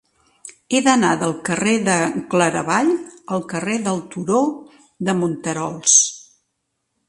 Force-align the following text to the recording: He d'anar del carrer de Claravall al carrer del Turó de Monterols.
He 0.69 0.79
d'anar 0.87 1.11
del 1.23 1.35
carrer 1.49 1.73
de 1.89 1.97
Claravall 2.33 2.91
al 3.37 3.45
carrer 3.53 3.77
del 3.91 4.03
Turó 4.17 4.43
de 5.11 5.19
Monterols. 5.23 6.03